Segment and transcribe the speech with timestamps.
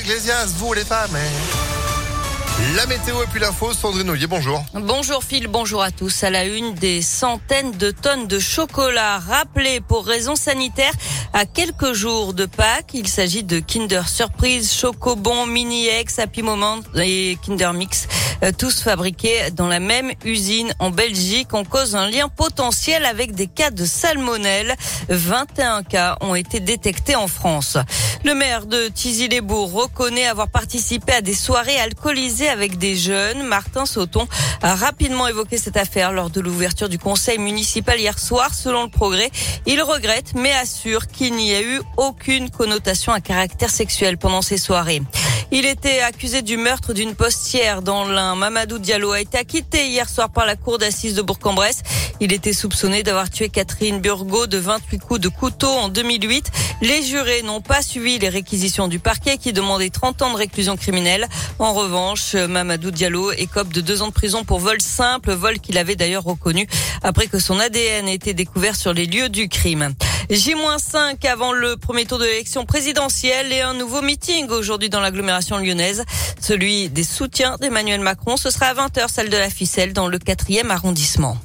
[0.00, 1.16] Iglesias, vous les femmes.
[1.16, 1.67] hein.
[2.76, 4.64] La météo et puis l'info, Sandrine Ollier, bonjour.
[4.74, 6.24] Bonjour Phil, bonjour à tous.
[6.24, 10.92] À la une, des centaines de tonnes de chocolat rappelées pour raisons sanitaires
[11.32, 12.94] à quelques jours de Pâques.
[12.94, 18.08] Il s'agit de Kinder Surprise, Chocobon, Mini X, Happy Moment et Kinder Mix,
[18.42, 21.54] euh, tous fabriqués dans la même usine en Belgique.
[21.54, 24.74] On cause un lien potentiel avec des cas de salmonelle.
[25.08, 27.78] 21 cas ont été détectés en France.
[28.24, 33.42] Le maire de Tizy-les-Bourgs reconnaît avoir participé à des soirées alcoolisées avec des jeunes.
[33.42, 34.26] Martin Sauton
[34.62, 38.54] a rapidement évoqué cette affaire lors de l'ouverture du conseil municipal hier soir.
[38.54, 39.30] Selon le progrès,
[39.66, 44.58] il regrette mais assure qu'il n'y a eu aucune connotation à caractère sexuel pendant ces
[44.58, 45.02] soirées.
[45.50, 48.34] Il était accusé du meurtre d'une postière dans l'un.
[48.34, 51.82] Mamadou Diallo a été acquitté hier soir par la cour d'assises de Bourg-en-Bresse.
[52.20, 56.50] Il était soupçonné d'avoir tué Catherine Burgot de 28 coups de couteau en 2008.
[56.82, 60.76] Les jurés n'ont pas suivi les réquisitions du parquet qui demandait 30 ans de réclusion
[60.76, 61.26] criminelle.
[61.58, 65.78] En revanche, Mamadou Diallo écope de deux ans de prison pour vol simple, vol qu'il
[65.78, 66.66] avait d'ailleurs reconnu
[67.02, 69.94] après que son ADN ait été découvert sur les lieux du crime.
[70.30, 75.56] J-5 avant le premier tour de l'élection présidentielle et un nouveau meeting aujourd'hui dans l'agglomération
[75.56, 76.04] lyonnaise.
[76.38, 78.36] Celui des soutiens d'Emmanuel Macron.
[78.36, 81.38] Ce sera à 20h, salle de la ficelle dans le 4e arrondissement.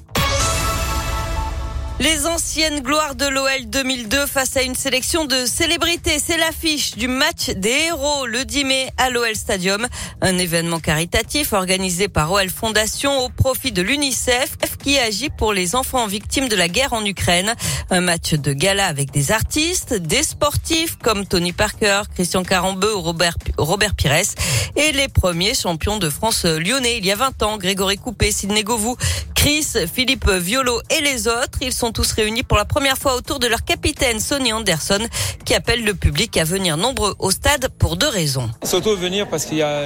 [2.03, 6.19] Les anciennes gloires de l'OL 2002 face à une sélection de célébrités.
[6.19, 9.87] C'est l'affiche du match des héros le 10 mai à l'OL Stadium.
[10.19, 15.75] Un événement caritatif organisé par OL Fondation au profit de l'UNICEF qui agit pour les
[15.77, 17.55] enfants victimes de la guerre en Ukraine.
[17.89, 22.99] Un match de gala avec des artistes, des sportifs comme Tony Parker, Christian Carambeu ou
[22.99, 24.33] Robert, Robert Pires
[24.75, 28.63] et les premiers champions de France lyonnais il y a 20 ans, Grégory Coupé, Sidney
[28.63, 28.97] Govou,
[29.43, 31.59] Chris, Philippe Violo et les autres.
[31.61, 34.99] Ils sont tous réunis pour la première fois autour de leur capitaine Sonny Anderson
[35.43, 38.49] qui appelle le public à venir nombreux au stade pour deux raisons.
[38.63, 39.83] Surtout venir parce qu'il y, a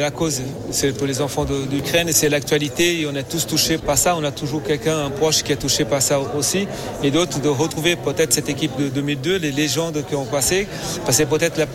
[0.00, 3.98] la cause, c'est pour les enfants d'Ukraine et c'est l'actualité on est tous touchés par
[3.98, 4.16] ça.
[4.16, 6.66] On a toujours quelqu'un, un proche qui est touché par ça aussi
[7.02, 10.68] et d'autres de retrouver peut-être cette équipe de 2002, les légendes qui ont passé,
[11.10, 11.66] c'est peut-être la,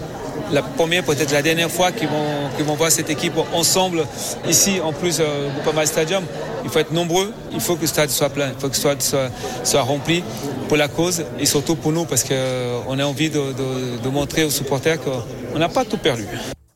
[0.52, 4.06] la première, peut-être la dernière fois qu'ils vont, qu'ils vont voir cette équipe ensemble
[4.48, 6.24] ici en plus euh, au Groupama Stadium.
[6.64, 8.80] Il faut être nombreux, il faut que le stade soit plein, il faut que le
[8.80, 9.30] stade soit,
[9.64, 10.24] soit rempli
[10.68, 14.44] pour la cause et surtout pour nous parce qu'on a envie de, de- de montrer
[14.44, 16.26] aux supporters qu'on n'a pas tout perdu.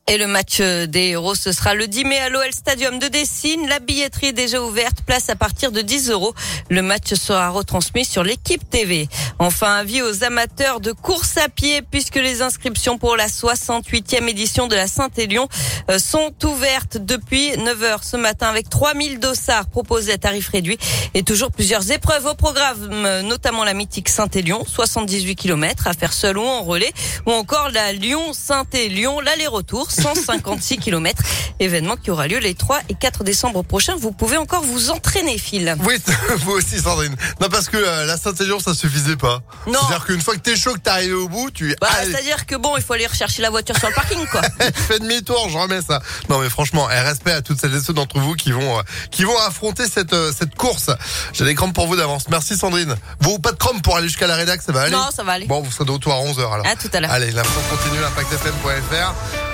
[0.06, 3.66] Et le match des héros, ce sera le 10 mai à l'OL Stadium de Dessine.
[3.68, 6.34] La billetterie est déjà ouverte, place à partir de 10 euros.
[6.68, 9.08] Le match sera retransmis sur l'équipe TV.
[9.44, 14.68] Enfin, avis aux amateurs de course à pied, puisque les inscriptions pour la 68e édition
[14.68, 15.48] de la Saint-Élion
[15.90, 20.78] euh, sont ouvertes depuis 9 heures ce matin avec 3000 dossards proposés à tarif réduit
[21.12, 26.14] et toujours plusieurs épreuves au programme, euh, notamment la mythique Saint-Élion, 78 km à faire
[26.14, 26.94] seul ou en relais,
[27.26, 31.22] ou encore la Lyon-Saint-Élion, l'aller-retour, 156 km,
[31.60, 33.96] événement qui aura lieu les 3 et 4 décembre prochains.
[33.96, 35.76] Vous pouvez encore vous entraîner, Phil.
[35.86, 35.96] Oui,
[36.38, 37.14] vous aussi, Sandrine.
[37.42, 39.33] Non, parce que euh, la Saint-Élion, ça suffisait pas.
[39.66, 39.78] Non.
[39.80, 42.46] C'est-à-dire qu'une fois que t'es chaud, que t'es arrivé au bout, tu Bah, allez, c'est-à-dire
[42.46, 44.42] que bon, il faut aller rechercher la voiture sur le parking, quoi.
[44.74, 46.00] fais demi-tour, je remets ça.
[46.28, 48.82] Non, mais franchement, et respect à toutes celles et ceux d'entre vous qui vont, euh,
[49.10, 50.90] qui vont affronter cette, euh, cette course.
[51.32, 52.28] J'ai des crampes pour vous d'avance.
[52.28, 52.94] Merci, Sandrine.
[53.20, 54.92] Vous, pas de crampes pour aller jusqu'à la rédac, ça va aller?
[54.92, 55.46] Non, ça va aller.
[55.46, 56.66] Bon, vous serez de retour à 11h alors.
[56.66, 57.10] À tout à l'heure.
[57.10, 59.44] Allez, l'info continue, impactfm.fr.